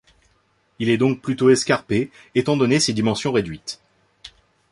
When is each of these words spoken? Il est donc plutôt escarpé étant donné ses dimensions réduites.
Il 0.79 0.89
est 0.89 0.97
donc 0.97 1.21
plutôt 1.21 1.51
escarpé 1.51 2.09
étant 2.33 2.57
donné 2.57 2.79
ses 2.79 2.91
dimensions 2.91 3.31
réduites. 3.31 3.79